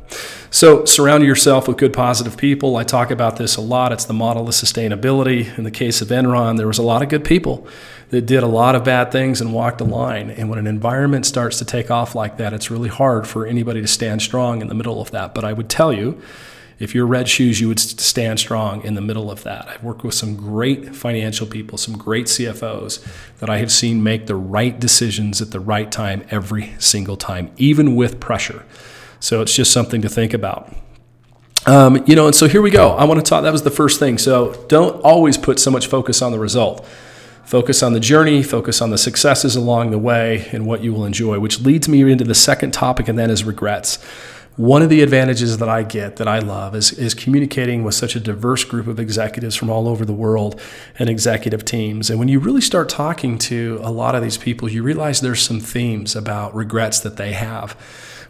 So 0.50 0.85
surround 0.85 1.25
yourself 1.25 1.67
with 1.67 1.79
good, 1.79 1.93
positive 1.93 2.37
people. 2.37 2.76
I 2.76 2.85
talk 2.85 3.11
about 3.11 3.37
this 3.37 3.56
a 3.56 3.61
lot. 3.61 3.93
It's 3.93 4.05
the 4.05 4.12
model 4.12 4.49
of 4.49 4.55
sustainability. 4.55 5.56
In 5.58 5.64
the 5.64 5.70
case 5.70 6.00
of 6.00 6.08
Enron, 6.08 6.56
there 6.56 6.67
was 6.67 6.79
a 6.79 6.82
lot 6.82 7.03
of 7.03 7.08
good 7.08 7.25
people 7.25 7.67
that 8.11 8.23
did 8.23 8.43
a 8.43 8.47
lot 8.47 8.75
of 8.75 8.85
bad 8.85 9.11
things 9.11 9.41
and 9.41 9.53
walked 9.53 9.81
a 9.81 9.85
line. 9.85 10.31
And 10.31 10.49
when 10.49 10.58
an 10.58 10.67
environment 10.67 11.26
starts 11.26 11.58
to 11.58 11.64
take 11.64 11.91
off 11.91 12.14
like 12.14 12.37
that, 12.37 12.53
it's 12.53 12.70
really 12.70 12.88
hard 12.88 13.26
for 13.26 13.47
anybody 13.47 13.81
to 13.81 13.88
stand 13.88 14.23
strong 14.23 14.61
in 14.61 14.69
the 14.69 14.75
middle 14.75 15.00
of 15.00 15.11
that. 15.11 15.35
But 15.35 15.44
I 15.44 15.53
would 15.53 15.69
tell 15.69 15.93
you, 15.93 16.20
if 16.78 16.94
you're 16.94 17.06
red 17.06 17.28
shoes, 17.28 17.61
you 17.61 17.69
would 17.69 17.81
stand 17.81 18.38
strong 18.38 18.84
in 18.84 18.94
the 18.94 19.00
middle 19.00 19.31
of 19.31 19.43
that. 19.44 19.67
I've 19.67 19.82
worked 19.82 20.05
with 20.05 20.14
some 20.14 20.37
great 20.37 20.94
financial 20.94 21.46
people, 21.46 21.78
some 21.78 21.96
great 21.96 22.26
CFOs 22.26 23.05
that 23.38 23.49
I 23.49 23.58
have 23.58 23.73
seen 23.73 24.02
make 24.02 24.26
the 24.26 24.34
right 24.34 24.78
decisions 24.78 25.40
at 25.40 25.52
the 25.52 25.61
right 25.61 25.90
time 25.90 26.26
every 26.31 26.75
single 26.78 27.17
time, 27.17 27.50
even 27.56 27.96
with 27.96 28.20
pressure. 28.20 28.64
So 29.20 29.40
it's 29.40 29.55
just 29.55 29.73
something 29.73 30.02
to 30.02 30.08
think 30.08 30.34
about. 30.34 30.75
Um, 31.65 32.05
you 32.06 32.15
know, 32.15 32.27
and 32.27 32.34
so 32.34 32.46
here 32.46 32.62
we 32.62 32.70
go. 32.70 32.91
I 32.91 33.05
want 33.05 33.24
to 33.24 33.29
talk. 33.29 33.43
That 33.43 33.53
was 33.53 33.62
the 33.62 33.70
first 33.70 33.98
thing. 33.98 34.19
So 34.19 34.65
don't 34.69 35.00
always 35.03 35.39
put 35.39 35.58
so 35.58 35.70
much 35.70 35.86
focus 35.86 36.22
on 36.22 36.31
the 36.31 36.39
result. 36.39 36.86
Focus 37.44 37.82
on 37.82 37.93
the 37.93 38.00
journey, 38.00 38.43
focus 38.43 38.82
on 38.82 38.91
the 38.91 38.98
successes 38.98 39.55
along 39.55 39.93
the 39.93 39.98
way, 39.98 40.48
and 40.53 40.67
what 40.67 40.82
you 40.82 40.93
will 40.93 41.05
enjoy, 41.05 41.39
which 41.39 41.60
leads 41.60 41.89
me 41.89 42.03
into 42.10 42.24
the 42.24 42.34
second 42.34 42.72
topic, 42.72 43.06
and 43.08 43.19
that 43.19 43.31
is 43.31 43.44
regrets. 43.44 44.05
One 44.56 44.81
of 44.81 44.89
the 44.89 45.03
advantages 45.03 45.58
that 45.58 45.69
I 45.69 45.82
get 45.82 46.17
that 46.17 46.27
I 46.27 46.39
love 46.39 46.75
is, 46.75 46.91
is 46.91 47.13
communicating 47.13 47.84
with 47.84 47.94
such 47.94 48.17
a 48.17 48.20
diverse 48.20 48.65
group 48.65 48.86
of 48.86 48.98
executives 48.98 49.55
from 49.55 49.69
all 49.69 49.86
over 49.86 50.06
the 50.06 50.15
world 50.15 50.58
and 50.98 51.10
executive 51.10 51.63
teams. 51.63 52.08
And 52.08 52.19
when 52.19 52.29
you 52.29 52.39
really 52.39 52.63
start 52.63 52.89
talking 52.89 53.36
to 53.39 53.79
a 53.82 53.91
lot 53.91 54.15
of 54.15 54.22
these 54.22 54.39
people, 54.39 54.70
you 54.70 54.82
realize 54.82 55.20
there's 55.20 55.43
some 55.43 55.60
themes 55.60 56.17
about 56.17 56.55
regrets 56.55 57.01
that 57.01 57.19
they 57.19 57.32
have. 57.32 57.77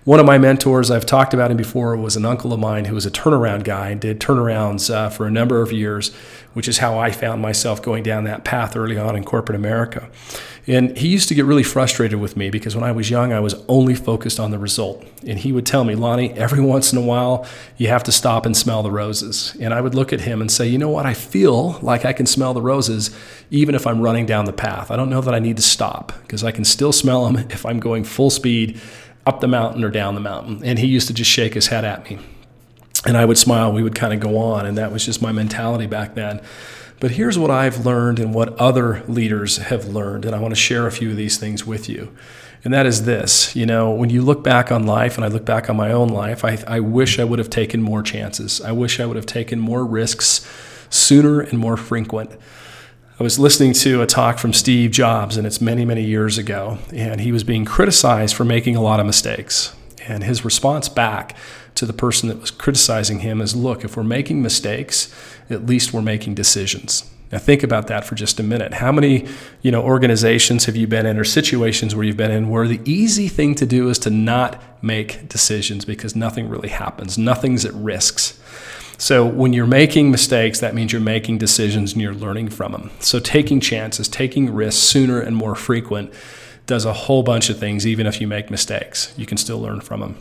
One 0.06 0.20
of 0.20 0.26
my 0.26 0.38
mentors, 0.38 0.88
I've 0.88 1.04
talked 1.04 1.34
about 1.34 1.50
him 1.50 1.56
before, 1.56 1.96
was 1.96 2.14
an 2.14 2.24
uncle 2.24 2.52
of 2.52 2.60
mine 2.60 2.84
who 2.84 2.94
was 2.94 3.06
a 3.06 3.10
turnaround 3.10 3.64
guy 3.64 3.88
and 3.88 4.00
did 4.00 4.20
turnarounds 4.20 4.88
uh, 4.88 5.08
for 5.08 5.26
a 5.26 5.32
number 5.32 5.62
of 5.62 5.72
years, 5.72 6.14
which 6.52 6.68
is 6.68 6.78
how 6.78 6.96
I 6.96 7.10
found 7.10 7.42
myself 7.42 7.82
going 7.82 8.04
down 8.04 8.22
that 8.22 8.44
path 8.44 8.76
early 8.76 8.96
on 8.96 9.16
in 9.16 9.24
corporate 9.24 9.56
America. 9.56 10.08
And 10.68 10.96
he 10.96 11.08
used 11.08 11.28
to 11.28 11.34
get 11.34 11.44
really 11.44 11.64
frustrated 11.64 12.20
with 12.20 12.36
me 12.36 12.50
because 12.50 12.76
when 12.76 12.84
I 12.84 12.92
was 12.92 13.10
young, 13.10 13.32
I 13.32 13.40
was 13.40 13.54
only 13.66 13.96
focused 13.96 14.38
on 14.38 14.52
the 14.52 14.60
result. 14.60 15.04
And 15.26 15.40
he 15.40 15.50
would 15.50 15.66
tell 15.66 15.82
me, 15.82 15.96
Lonnie, 15.96 16.32
every 16.34 16.60
once 16.60 16.92
in 16.92 16.98
a 16.98 17.02
while, 17.02 17.44
you 17.76 17.88
have 17.88 18.04
to 18.04 18.12
stop 18.12 18.46
and 18.46 18.56
smell 18.56 18.84
the 18.84 18.92
roses. 18.92 19.56
And 19.60 19.74
I 19.74 19.80
would 19.80 19.96
look 19.96 20.12
at 20.12 20.20
him 20.20 20.40
and 20.40 20.52
say, 20.52 20.68
you 20.68 20.78
know 20.78 20.90
what? 20.90 21.06
I 21.06 21.14
feel 21.14 21.80
like 21.82 22.04
I 22.04 22.12
can 22.12 22.26
smell 22.26 22.54
the 22.54 22.62
roses 22.62 23.10
even 23.50 23.74
if 23.74 23.88
I'm 23.88 24.00
running 24.00 24.26
down 24.26 24.44
the 24.44 24.52
path. 24.52 24.92
I 24.92 24.96
don't 24.96 25.10
know 25.10 25.20
that 25.20 25.34
I 25.34 25.40
need 25.40 25.56
to 25.56 25.62
stop 25.64 26.12
because 26.22 26.44
I 26.44 26.52
can 26.52 26.64
still 26.64 26.92
smell 26.92 27.28
them 27.28 27.48
if 27.50 27.66
I'm 27.66 27.80
going 27.80 28.04
full 28.04 28.30
speed 28.30 28.80
up 29.26 29.40
the 29.40 29.48
mountain 29.48 29.82
or 29.84 29.90
down 29.90 30.14
the 30.14 30.20
mountain. 30.20 30.62
And 30.64 30.78
he 30.78 30.86
used 30.86 31.08
to 31.08 31.14
just 31.14 31.30
shake 31.30 31.54
his 31.54 31.66
head 31.66 31.84
at 31.84 32.08
me. 32.08 32.18
And 33.04 33.16
I 33.16 33.24
would 33.24 33.38
smile, 33.38 33.72
we 33.72 33.82
would 33.82 33.94
kind 33.94 34.14
of 34.14 34.20
go 34.20 34.38
on. 34.38 34.66
And 34.66 34.78
that 34.78 34.92
was 34.92 35.04
just 35.04 35.20
my 35.20 35.32
mentality 35.32 35.86
back 35.86 36.14
then. 36.14 36.40
But 36.98 37.12
here's 37.12 37.38
what 37.38 37.50
I've 37.50 37.84
learned 37.84 38.18
and 38.18 38.32
what 38.32 38.56
other 38.58 39.02
leaders 39.06 39.58
have 39.58 39.86
learned. 39.86 40.24
And 40.24 40.34
I 40.34 40.38
want 40.38 40.52
to 40.52 40.60
share 40.60 40.86
a 40.86 40.92
few 40.92 41.10
of 41.10 41.16
these 41.16 41.36
things 41.36 41.66
with 41.66 41.88
you. 41.88 42.16
And 42.64 42.72
that 42.72 42.86
is 42.86 43.04
this 43.04 43.54
you 43.54 43.66
know, 43.66 43.92
when 43.92 44.10
you 44.10 44.22
look 44.22 44.42
back 44.42 44.72
on 44.72 44.86
life, 44.86 45.16
and 45.16 45.24
I 45.24 45.28
look 45.28 45.44
back 45.44 45.68
on 45.70 45.76
my 45.76 45.92
own 45.92 46.08
life, 46.08 46.44
I, 46.44 46.58
I 46.66 46.80
wish 46.80 47.18
I 47.18 47.24
would 47.24 47.38
have 47.38 47.50
taken 47.50 47.82
more 47.82 48.02
chances. 48.02 48.60
I 48.60 48.72
wish 48.72 48.98
I 48.98 49.06
would 49.06 49.16
have 49.16 49.26
taken 49.26 49.60
more 49.60 49.84
risks 49.84 50.48
sooner 50.90 51.40
and 51.40 51.58
more 51.58 51.76
frequent. 51.76 52.32
I 53.18 53.22
was 53.22 53.38
listening 53.38 53.72
to 53.72 54.02
a 54.02 54.06
talk 54.06 54.36
from 54.36 54.52
Steve 54.52 54.90
Jobs, 54.90 55.38
and 55.38 55.46
it's 55.46 55.58
many, 55.58 55.86
many 55.86 56.02
years 56.02 56.36
ago, 56.36 56.76
and 56.92 57.18
he 57.18 57.32
was 57.32 57.44
being 57.44 57.64
criticized 57.64 58.36
for 58.36 58.44
making 58.44 58.76
a 58.76 58.82
lot 58.82 59.00
of 59.00 59.06
mistakes. 59.06 59.74
And 60.06 60.22
his 60.22 60.44
response 60.44 60.90
back 60.90 61.34
to 61.76 61.86
the 61.86 61.94
person 61.94 62.28
that 62.28 62.38
was 62.38 62.50
criticizing 62.50 63.20
him 63.20 63.40
is 63.40 63.56
look, 63.56 63.84
if 63.84 63.96
we're 63.96 64.04
making 64.04 64.42
mistakes, 64.42 65.14
at 65.48 65.64
least 65.64 65.94
we're 65.94 66.02
making 66.02 66.34
decisions. 66.34 67.10
Now 67.32 67.38
think 67.38 67.62
about 67.62 67.86
that 67.86 68.04
for 68.04 68.16
just 68.16 68.38
a 68.38 68.42
minute. 68.42 68.74
How 68.74 68.92
many, 68.92 69.26
you 69.62 69.70
know, 69.70 69.82
organizations 69.82 70.66
have 70.66 70.76
you 70.76 70.86
been 70.86 71.06
in 71.06 71.16
or 71.16 71.24
situations 71.24 71.96
where 71.96 72.04
you've 72.04 72.18
been 72.18 72.30
in 72.30 72.50
where 72.50 72.68
the 72.68 72.82
easy 72.84 73.28
thing 73.28 73.54
to 73.54 73.64
do 73.64 73.88
is 73.88 73.98
to 74.00 74.10
not 74.10 74.62
make 74.82 75.26
decisions 75.26 75.86
because 75.86 76.14
nothing 76.14 76.50
really 76.50 76.68
happens. 76.68 77.16
Nothing's 77.16 77.64
at 77.64 77.72
risks. 77.72 78.38
So 78.98 79.26
when 79.26 79.52
you're 79.52 79.66
making 79.66 80.10
mistakes, 80.10 80.60
that 80.60 80.74
means 80.74 80.92
you're 80.92 81.00
making 81.00 81.38
decisions 81.38 81.92
and 81.92 82.00
you're 82.00 82.14
learning 82.14 82.48
from 82.48 82.72
them. 82.72 82.90
So 83.00 83.18
taking 83.18 83.60
chances, 83.60 84.08
taking 84.08 84.52
risks 84.52 84.82
sooner 84.82 85.20
and 85.20 85.36
more 85.36 85.54
frequent 85.54 86.12
does 86.66 86.84
a 86.84 86.92
whole 86.92 87.22
bunch 87.22 87.50
of 87.50 87.58
things, 87.58 87.86
even 87.86 88.06
if 88.06 88.20
you 88.20 88.26
make 88.26 88.50
mistakes. 88.50 89.14
You 89.16 89.26
can 89.26 89.36
still 89.36 89.60
learn 89.60 89.80
from 89.80 90.00
them. 90.00 90.16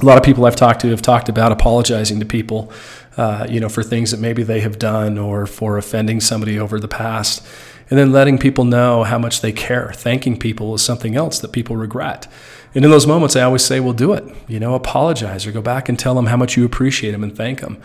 A 0.00 0.04
lot 0.04 0.18
of 0.18 0.24
people 0.24 0.44
I've 0.44 0.56
talked 0.56 0.82
to 0.82 0.90
have 0.90 1.00
talked 1.00 1.30
about 1.30 1.52
apologizing 1.52 2.20
to 2.20 2.26
people, 2.26 2.70
uh, 3.16 3.46
you 3.48 3.60
know, 3.60 3.70
for 3.70 3.82
things 3.82 4.10
that 4.10 4.20
maybe 4.20 4.42
they 4.42 4.60
have 4.60 4.78
done 4.78 5.16
or 5.16 5.46
for 5.46 5.78
offending 5.78 6.20
somebody 6.20 6.58
over 6.58 6.78
the 6.78 6.86
past, 6.86 7.44
and 7.88 7.98
then 7.98 8.12
letting 8.12 8.36
people 8.36 8.64
know 8.64 9.04
how 9.04 9.18
much 9.18 9.40
they 9.40 9.52
care. 9.52 9.90
Thanking 9.94 10.38
people 10.38 10.74
is 10.74 10.82
something 10.82 11.16
else 11.16 11.38
that 11.38 11.52
people 11.52 11.76
regret. 11.76 12.26
And 12.76 12.84
in 12.84 12.90
those 12.90 13.06
moments, 13.06 13.34
I 13.36 13.40
always 13.40 13.64
say, 13.64 13.80
well, 13.80 13.94
do 13.94 14.12
it. 14.12 14.22
You 14.46 14.60
know, 14.60 14.74
apologize 14.74 15.46
or 15.46 15.50
go 15.50 15.62
back 15.62 15.88
and 15.88 15.98
tell 15.98 16.14
them 16.14 16.26
how 16.26 16.36
much 16.36 16.58
you 16.58 16.64
appreciate 16.66 17.12
them 17.12 17.24
and 17.24 17.34
thank 17.34 17.62
them. 17.62 17.80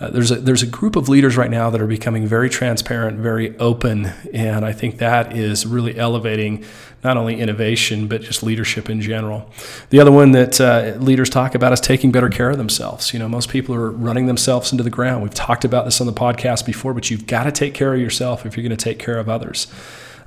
Uh, 0.00 0.10
there's 0.10 0.32
a 0.32 0.34
there's 0.34 0.64
a 0.64 0.66
group 0.66 0.96
of 0.96 1.08
leaders 1.08 1.36
right 1.36 1.50
now 1.50 1.70
that 1.70 1.80
are 1.80 1.86
becoming 1.86 2.26
very 2.26 2.50
transparent, 2.50 3.20
very 3.20 3.56
open, 3.58 4.06
and 4.32 4.64
I 4.64 4.72
think 4.72 4.98
that 4.98 5.36
is 5.36 5.64
really 5.64 5.96
elevating 5.96 6.64
not 7.04 7.16
only 7.16 7.38
innovation 7.38 8.08
but 8.08 8.22
just 8.22 8.42
leadership 8.42 8.90
in 8.90 9.00
general. 9.00 9.48
The 9.90 10.00
other 10.00 10.10
one 10.10 10.32
that 10.32 10.60
uh, 10.60 10.96
leaders 10.98 11.30
talk 11.30 11.54
about 11.54 11.72
is 11.72 11.80
taking 11.80 12.10
better 12.10 12.28
care 12.28 12.50
of 12.50 12.58
themselves. 12.58 13.12
You 13.12 13.20
know, 13.20 13.28
most 13.28 13.48
people 13.48 13.76
are 13.76 13.92
running 13.92 14.26
themselves 14.26 14.72
into 14.72 14.82
the 14.82 14.90
ground. 14.90 15.22
We've 15.22 15.32
talked 15.32 15.64
about 15.64 15.84
this 15.84 16.00
on 16.00 16.08
the 16.08 16.12
podcast 16.12 16.66
before, 16.66 16.94
but 16.94 17.08
you've 17.08 17.28
got 17.28 17.44
to 17.44 17.52
take 17.52 17.74
care 17.74 17.94
of 17.94 18.00
yourself 18.00 18.44
if 18.44 18.56
you're 18.56 18.66
going 18.66 18.76
to 18.76 18.84
take 18.84 18.98
care 18.98 19.18
of 19.18 19.28
others 19.28 19.68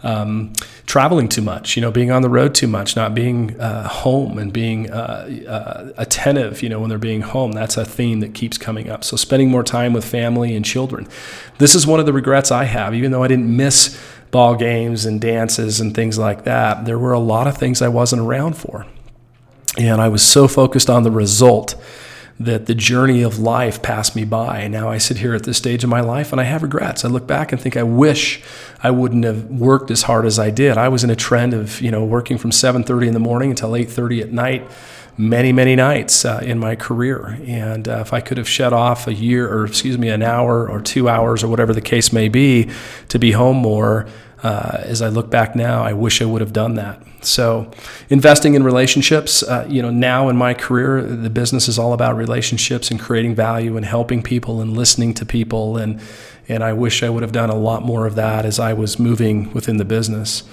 um, 0.06 0.54
traveling 0.86 1.28
too 1.28 1.42
much, 1.42 1.76
you 1.76 1.82
know, 1.82 1.92
being 1.92 2.12
on 2.12 2.22
the 2.22 2.30
road 2.30 2.54
too 2.54 2.68
much, 2.68 2.96
not 2.96 3.16
being 3.16 3.60
uh, 3.60 3.88
home 3.88 4.38
and 4.38 4.54
being 4.54 4.90
uh, 4.92 5.28
uh, 5.48 5.94
attentive, 5.98 6.62
you 6.62 6.70
know, 6.70 6.80
when 6.80 6.90
they're 6.90 7.00
being 7.00 7.22
home. 7.22 7.52
That's 7.52 7.76
a 7.76 7.84
theme 7.84 8.20
that 8.20 8.36
keeps 8.36 8.58
coming 8.58 8.90
up. 8.90 9.04
So 9.04 9.18
spending 9.18 9.50
more 9.50 9.64
time 9.64 9.94
with 9.94 10.06
family 10.06 10.56
and 10.56 10.64
children. 10.64 11.08
This 11.58 11.74
is 11.74 11.88
one 11.88 12.00
of 12.00 12.06
the 12.06 12.14
regrets 12.14 12.52
I 12.52 12.66
have, 12.66 12.94
even 12.94 13.12
though 13.12 13.24
I 13.24 13.28
didn't 13.28 13.54
miss 13.54 14.00
ball 14.30 14.56
games 14.56 15.06
and 15.06 15.20
dances 15.20 15.80
and 15.80 15.96
things 15.96 16.20
like 16.20 16.44
that. 16.44 16.86
There 16.86 17.00
were 17.00 17.14
a 17.14 17.20
lot 17.20 17.48
of 17.48 17.58
things 17.58 17.82
I 17.82 17.88
wasn't 17.88 18.22
around 18.22 18.56
for. 18.56 18.86
And 19.78 20.00
I 20.00 20.08
was 20.08 20.22
so 20.22 20.48
focused 20.48 20.90
on 20.90 21.04
the 21.04 21.12
result 21.12 21.76
that 22.40 22.66
the 22.66 22.76
journey 22.76 23.22
of 23.22 23.40
life 23.40 23.82
passed 23.82 24.16
me 24.16 24.26
by. 24.26 24.60
And 24.60 24.74
now 24.74 24.90
I 24.90 24.98
sit 24.98 25.18
here 25.18 25.34
at 25.34 25.44
this 25.44 25.58
stage 25.58 25.84
of 25.84 25.90
my 25.90 26.02
life 26.02 26.32
and 26.34 26.42
I 26.42 26.44
have 26.44 26.64
regrets. 26.64 27.06
I 27.06 27.08
look 27.08 27.26
back 27.26 27.52
and 27.52 27.62
think 27.62 27.78
I 27.78 27.84
wish 27.84 28.44
I 28.84 28.92
wouldn't 28.92 29.24
have 29.24 29.46
worked 29.46 29.90
as 29.90 30.04
hard 30.04 30.26
as 30.26 30.38
I 30.38 30.50
did. 30.50 30.78
I 30.78 30.90
was 30.90 31.04
in 31.04 31.10
a 31.10 31.16
trend 31.16 31.54
of, 31.54 31.80
you 31.80 31.92
know, 31.92 32.04
working 32.04 32.38
from 32.38 32.52
7:30 32.52 33.08
in 33.08 33.14
the 33.14 33.20
morning 33.20 33.52
until 33.52 33.72
8:30 33.72 34.22
at 34.22 34.32
night 34.32 34.70
many, 35.18 35.54
many 35.54 35.76
nights 35.76 36.26
uh, 36.26 36.42
in 36.44 36.60
my 36.60 36.76
career. 36.76 37.40
And 37.46 37.88
uh, 37.88 38.00
if 38.00 38.14
I 38.14 38.20
could 38.20 38.38
have 38.38 38.50
shut 38.50 38.74
off 38.74 39.08
a 39.08 39.14
year, 39.14 39.52
or 39.52 39.66
excuse 39.66 39.98
me, 39.98 40.10
an 40.10 40.22
hour 40.22 40.70
or 40.70 40.82
two 40.82 41.08
hours, 41.08 41.44
or 41.44 41.48
whatever 41.48 41.74
the 41.74 41.82
case 41.82 42.12
may 42.12 42.28
be, 42.28 42.70
to 43.10 43.20
be 43.20 43.32
home 43.32 43.58
more, 43.58 44.08
uh, 44.46 44.78
as 44.84 45.02
I 45.02 45.10
look 45.10 45.32
back 45.32 45.56
now, 45.56 45.82
I 45.82 45.94
wish 45.94 46.22
I 46.22 46.26
would 46.26 46.40
have 46.42 46.54
done 46.54 46.76
that. 46.76 47.02
So, 47.22 47.72
investing 48.12 48.54
in 48.54 48.62
relationships, 48.62 49.42
uh, 49.42 49.66
you 49.68 49.82
know, 49.82 49.90
now 49.90 50.30
in 50.30 50.38
my 50.38 50.54
career, 50.54 51.02
the 51.02 51.32
business 51.32 51.68
is 51.68 51.80
all 51.80 51.94
about 51.94 52.16
relationships 52.16 52.92
and 52.92 53.00
creating 53.00 53.34
value 53.34 53.76
and 53.76 53.84
helping 53.84 54.22
people 54.22 54.62
and 54.62 54.78
listening 54.78 55.16
to 55.16 55.26
people. 55.26 55.78
And, 55.78 56.00
and 56.48 56.64
I 56.64 56.74
wish 56.74 57.02
I 57.02 57.10
would 57.10 57.24
have 57.24 57.32
done 57.32 57.50
a 57.50 57.56
lot 57.56 57.82
more 57.82 58.06
of 58.06 58.14
that 58.16 58.46
as 58.46 58.60
I 58.60 58.74
was 58.74 59.00
moving 59.00 59.52
within 59.52 59.78
the 59.78 59.86
business. 59.86 60.44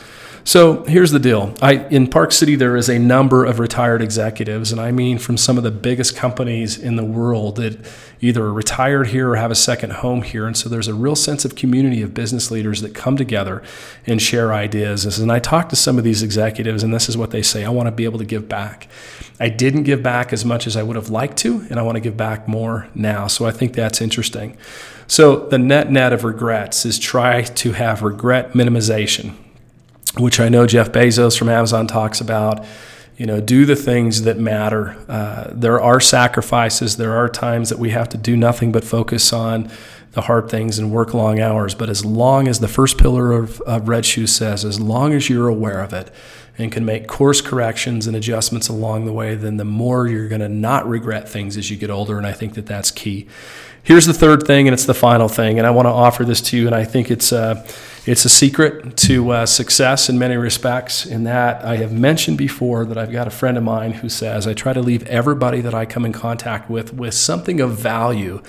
So 0.44 0.82
here's 0.84 1.12
the 1.12 1.20
deal. 1.20 1.54
I, 1.62 1.74
in 1.86 2.08
Park 2.08 2.32
City, 2.32 2.56
there 2.56 2.76
is 2.76 2.88
a 2.88 2.98
number 2.98 3.44
of 3.44 3.60
retired 3.60 4.02
executives, 4.02 4.72
and 4.72 4.80
I 4.80 4.90
mean 4.90 5.18
from 5.18 5.36
some 5.36 5.56
of 5.56 5.62
the 5.62 5.70
biggest 5.70 6.16
companies 6.16 6.76
in 6.76 6.96
the 6.96 7.04
world 7.04 7.56
that 7.56 7.78
either 8.20 8.44
are 8.44 8.52
retired 8.52 9.08
here 9.08 9.30
or 9.30 9.36
have 9.36 9.52
a 9.52 9.56
second 9.56 9.92
home 9.92 10.22
here. 10.22 10.46
And 10.46 10.56
so 10.56 10.68
there's 10.68 10.88
a 10.88 10.94
real 10.94 11.14
sense 11.14 11.44
of 11.44 11.54
community 11.54 12.02
of 12.02 12.12
business 12.12 12.50
leaders 12.50 12.80
that 12.80 12.92
come 12.92 13.16
together 13.16 13.62
and 14.04 14.20
share 14.20 14.52
ideas. 14.52 15.18
And 15.18 15.30
I 15.30 15.38
talk 15.38 15.68
to 15.68 15.76
some 15.76 15.96
of 15.96 16.02
these 16.02 16.24
executives, 16.24 16.82
and 16.82 16.92
this 16.92 17.08
is 17.08 17.16
what 17.16 17.30
they 17.30 17.42
say 17.42 17.64
I 17.64 17.70
want 17.70 17.86
to 17.86 17.92
be 17.92 18.04
able 18.04 18.18
to 18.18 18.24
give 18.24 18.48
back. 18.48 18.88
I 19.38 19.48
didn't 19.48 19.84
give 19.84 20.02
back 20.02 20.32
as 20.32 20.44
much 20.44 20.66
as 20.66 20.76
I 20.76 20.82
would 20.82 20.96
have 20.96 21.08
liked 21.08 21.36
to, 21.38 21.66
and 21.70 21.78
I 21.78 21.82
want 21.82 21.96
to 21.96 22.00
give 22.00 22.16
back 22.16 22.48
more 22.48 22.88
now. 22.96 23.28
So 23.28 23.46
I 23.46 23.52
think 23.52 23.74
that's 23.74 24.00
interesting. 24.00 24.56
So 25.06 25.48
the 25.48 25.58
net 25.58 25.90
net 25.90 26.12
of 26.12 26.24
regrets 26.24 26.84
is 26.84 26.98
try 26.98 27.42
to 27.42 27.72
have 27.72 28.02
regret 28.02 28.54
minimization 28.54 29.36
which 30.18 30.40
I 30.40 30.48
know 30.48 30.66
Jeff 30.66 30.92
Bezos 30.92 31.38
from 31.38 31.48
Amazon 31.48 31.86
talks 31.86 32.20
about. 32.20 32.64
You 33.16 33.26
know, 33.26 33.40
do 33.40 33.64
the 33.66 33.76
things 33.76 34.22
that 34.22 34.38
matter. 34.38 34.96
Uh, 35.08 35.50
there 35.52 35.80
are 35.80 36.00
sacrifices. 36.00 36.96
There 36.96 37.14
are 37.14 37.28
times 37.28 37.68
that 37.68 37.78
we 37.78 37.90
have 37.90 38.08
to 38.10 38.18
do 38.18 38.36
nothing 38.36 38.72
but 38.72 38.84
focus 38.84 39.32
on 39.32 39.70
the 40.12 40.22
hard 40.22 40.50
things 40.50 40.78
and 40.78 40.90
work 40.90 41.14
long 41.14 41.40
hours. 41.40 41.74
But 41.74 41.88
as 41.88 42.04
long 42.04 42.48
as 42.48 42.60
the 42.60 42.68
first 42.68 42.98
pillar 42.98 43.32
of, 43.32 43.60
of 43.62 43.88
Red 43.88 44.04
Shoe 44.04 44.26
says, 44.26 44.64
as 44.64 44.80
long 44.80 45.12
as 45.12 45.28
you're 45.28 45.48
aware 45.48 45.80
of 45.80 45.92
it 45.92 46.10
and 46.58 46.70
can 46.70 46.84
make 46.84 47.06
course 47.06 47.40
corrections 47.40 48.06
and 48.06 48.14
adjustments 48.14 48.68
along 48.68 49.06
the 49.06 49.12
way, 49.12 49.34
then 49.34 49.56
the 49.56 49.64
more 49.64 50.06
you're 50.06 50.28
going 50.28 50.42
to 50.42 50.48
not 50.48 50.86
regret 50.86 51.28
things 51.28 51.56
as 51.56 51.70
you 51.70 51.76
get 51.76 51.90
older. 51.90 52.18
And 52.18 52.26
I 52.26 52.32
think 52.32 52.54
that 52.54 52.66
that's 52.66 52.90
key. 52.90 53.26
Here's 53.84 54.06
the 54.06 54.14
third 54.14 54.46
thing, 54.46 54.68
and 54.68 54.74
it's 54.74 54.86
the 54.86 54.94
final 54.94 55.28
thing. 55.28 55.58
And 55.58 55.66
I 55.66 55.70
want 55.70 55.86
to 55.86 55.90
offer 55.90 56.24
this 56.24 56.40
to 56.42 56.56
you, 56.56 56.66
and 56.66 56.74
I 56.74 56.84
think 56.84 57.10
it's. 57.10 57.32
Uh, 57.32 57.66
it's 58.04 58.24
a 58.24 58.28
secret 58.28 58.96
to 58.96 59.30
uh, 59.30 59.46
success 59.46 60.08
in 60.08 60.18
many 60.18 60.36
respects, 60.36 61.06
in 61.06 61.22
that 61.22 61.64
I 61.64 61.76
have 61.76 61.92
mentioned 61.92 62.36
before 62.36 62.84
that 62.86 62.98
I've 62.98 63.12
got 63.12 63.28
a 63.28 63.30
friend 63.30 63.56
of 63.56 63.62
mine 63.62 63.92
who 63.92 64.08
says 64.08 64.44
I 64.48 64.54
try 64.54 64.72
to 64.72 64.80
leave 64.80 65.06
everybody 65.06 65.60
that 65.60 65.72
I 65.72 65.86
come 65.86 66.04
in 66.04 66.12
contact 66.12 66.68
with 66.68 66.92
with 66.92 67.14
something 67.14 67.60
of 67.60 67.78
value. 67.78 68.42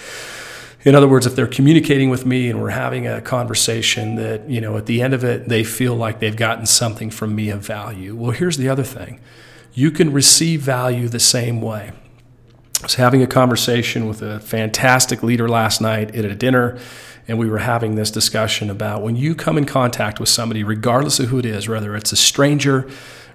In 0.83 0.95
other 0.95 1.07
words, 1.07 1.27
if 1.27 1.35
they're 1.35 1.45
communicating 1.45 2.09
with 2.09 2.25
me 2.25 2.49
and 2.49 2.59
we're 2.59 2.71
having 2.71 3.05
a 3.05 3.21
conversation 3.21 4.15
that, 4.15 4.49
you 4.49 4.59
know, 4.59 4.75
at 4.75 4.87
the 4.87 5.03
end 5.03 5.13
of 5.13 5.23
it, 5.23 5.47
they 5.47 5.63
feel 5.63 5.95
like 5.95 6.19
they've 6.19 6.35
gotten 6.35 6.65
something 6.65 7.11
from 7.11 7.35
me 7.35 7.51
of 7.51 7.61
value. 7.61 8.15
Well, 8.15 8.31
here's 8.31 8.57
the 8.57 8.69
other 8.69 8.83
thing 8.83 9.19
you 9.75 9.91
can 9.91 10.11
receive 10.11 10.61
value 10.61 11.07
the 11.07 11.19
same 11.19 11.61
way. 11.61 11.91
I 12.83 12.85
was 12.85 12.95
having 12.95 13.21
a 13.21 13.27
conversation 13.27 14.09
with 14.09 14.21
a 14.21 14.41
fantastic 14.41 15.23
leader 15.23 15.47
last 15.47 15.79
night 15.79 16.13
at 16.15 16.25
a 16.25 16.35
dinner 16.35 16.77
and 17.29 17.39
we 17.39 17.49
were 17.49 17.59
having 17.59 17.95
this 17.95 18.11
discussion 18.11 18.69
about 18.69 19.01
when 19.01 19.15
you 19.15 19.35
come 19.35 19.57
in 19.57 19.63
contact 19.63 20.19
with 20.19 20.27
somebody, 20.27 20.65
regardless 20.65 21.17
of 21.17 21.29
who 21.29 21.39
it 21.39 21.45
is, 21.45 21.69
whether 21.69 21.95
it's 21.95 22.11
a 22.11 22.17
stranger, 22.17 22.85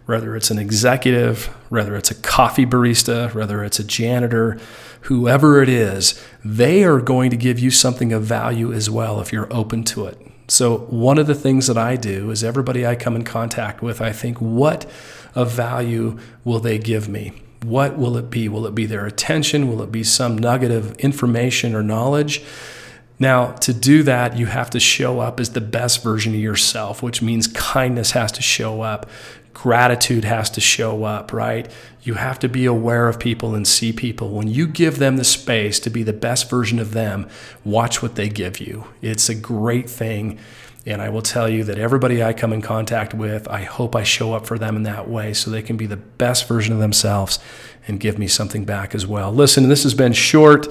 whether 0.05 0.37
it's 0.37 0.51
an 0.51 0.59
executive, 0.59 1.47
whether 1.71 1.97
it's 1.97 2.11
a 2.11 2.15
coffee 2.15 2.67
barista, 2.67 3.33
whether 3.33 3.65
it's 3.65 3.79
a 3.79 3.85
janitor, 3.85 4.59
whoever 5.03 5.63
it 5.63 5.71
is, 5.71 6.23
they 6.45 6.85
are 6.85 7.01
going 7.01 7.31
to 7.31 7.37
give 7.39 7.59
you 7.59 7.71
something 7.71 8.13
of 8.13 8.25
value 8.25 8.71
as 8.71 8.91
well 8.91 9.19
if 9.19 9.33
you're 9.33 9.51
open 9.51 9.83
to 9.83 10.05
it. 10.05 10.19
So, 10.49 10.81
one 10.91 11.17
of 11.17 11.27
the 11.27 11.35
things 11.35 11.69
that 11.69 11.79
I 11.79 11.97
do 11.97 12.31
is 12.31 12.45
everybody 12.45 12.87
I 12.87 12.97
come 12.97 13.17
in 13.17 13.25
contact 13.25 13.81
with, 13.81 14.03
I 14.03 14.13
think, 14.13 14.43
what 14.43 14.85
of 15.35 15.51
value 15.51 16.19
will 16.45 16.61
they 16.61 16.79
give 16.79 17.09
me? 17.09 17.33
What 17.63 17.99
will 17.99 18.17
it 18.17 18.31
be? 18.31 18.49
Will 18.49 18.67
it 18.67 18.75
be 18.75 18.87
their 18.87 19.07
attention? 19.07 19.69
Will 19.69 19.83
it 19.83 19.93
be 19.93 20.05
some 20.05 20.39
nugget 20.39 20.71
of 20.71 20.97
information 20.99 21.75
or 21.75 21.83
knowledge? 21.83 22.43
Now, 23.19 23.53
to 23.53 23.73
do 23.73 24.05
that, 24.05 24.37
you 24.37 24.47
have 24.47 24.71
to 24.71 24.81
show 24.81 25.19
up 25.19 25.41
as 25.41 25.51
the 25.51 25.61
best 25.61 26.03
version 26.05 26.35
of 26.35 26.41
yourself, 26.41 27.03
which 27.03 27.21
means 27.21 27.49
kindness 27.49 28.13
has 28.13 28.31
to 28.33 28.43
show 28.43 28.83
up, 28.83 29.11
gratitude 29.53 30.25
has 30.25 30.51
to 30.51 30.61
show 30.61 31.03
up, 31.03 31.33
right? 31.33 31.69
You 32.03 32.15
have 32.15 32.39
to 32.39 32.49
be 32.49 32.65
aware 32.65 33.09
of 33.09 33.19
people 33.19 33.57
and 33.57 33.67
see 33.67 33.93
people. 33.93 34.31
When 34.31 34.47
you 34.47 34.69
give 34.69 34.99
them 34.99 35.17
the 35.17 35.25
space 35.25 35.81
to 35.81 35.91
be 35.91 36.05
the 36.05 36.13
best 36.13 36.49
version 36.49 36.79
of 36.79 36.93
them, 36.93 37.29
watch 37.65 38.01
what 38.01 38.15
they 38.15 38.29
give 38.29 38.61
you. 38.61 38.87
It's 39.03 39.29
a 39.29 39.35
great 39.35 39.91
thing. 39.91 40.39
And 40.89 41.03
I 41.03 41.11
will 41.11 41.21
tell 41.21 41.51
you 41.51 41.65
that 41.65 41.79
everybody 41.79 42.23
I 42.23 42.33
come 42.33 42.51
in 42.51 42.63
contact 42.63 43.13
with, 43.13 43.47
I 43.49 43.65
hope 43.65 43.95
I 43.95 44.05
show 44.05 44.33
up 44.33 44.47
for 44.47 44.59
them 44.59 44.75
in 44.75 44.85
that 44.85 45.07
way 45.07 45.35
so 45.35 45.51
they 45.51 45.61
can 45.61 45.77
be 45.77 45.85
the 45.85 45.99
best 45.99 46.49
version 46.49 46.73
of 46.73 46.81
themselves 46.81 47.39
and 47.87 48.01
give 48.01 48.19
me 48.19 48.27
something 48.27 48.65
back 48.65 48.95
as 48.95 49.07
well. 49.07 49.31
Listen, 49.31 49.69
this 49.69 49.83
has 49.83 49.93
been 49.93 50.15
short. 50.15 50.67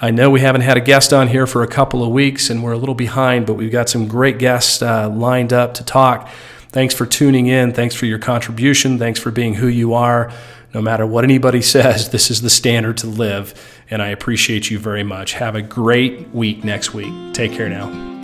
I 0.00 0.10
know 0.10 0.30
we 0.30 0.40
haven't 0.40 0.62
had 0.62 0.78
a 0.78 0.80
guest 0.80 1.12
on 1.12 1.28
here 1.28 1.46
for 1.46 1.62
a 1.62 1.68
couple 1.68 2.02
of 2.02 2.10
weeks 2.10 2.48
and 2.48 2.62
we're 2.62 2.72
a 2.72 2.78
little 2.78 2.94
behind, 2.94 3.46
but 3.46 3.54
we've 3.54 3.70
got 3.70 3.90
some 3.90 4.08
great 4.08 4.38
guests 4.38 4.80
uh, 4.80 5.10
lined 5.10 5.52
up 5.52 5.74
to 5.74 5.84
talk. 5.84 6.30
Thanks 6.70 6.94
for 6.94 7.04
tuning 7.04 7.46
in. 7.46 7.74
Thanks 7.74 7.94
for 7.94 8.06
your 8.06 8.18
contribution. 8.18 8.98
Thanks 8.98 9.20
for 9.20 9.30
being 9.30 9.52
who 9.52 9.68
you 9.68 9.92
are. 9.92 10.32
No 10.72 10.80
matter 10.80 11.06
what 11.06 11.24
anybody 11.24 11.60
says, 11.74 12.08
this 12.08 12.30
is 12.30 12.40
the 12.40 12.50
standard 12.50 12.96
to 12.98 13.06
live. 13.06 13.82
And 13.90 14.00
I 14.00 14.08
appreciate 14.08 14.70
you 14.70 14.78
very 14.78 15.04
much. 15.04 15.34
Have 15.34 15.56
a 15.56 15.62
great 15.62 16.30
week 16.30 16.64
next 16.64 16.94
week. 16.94 17.12
Take 17.34 17.52
care 17.52 17.68
now. 17.68 18.17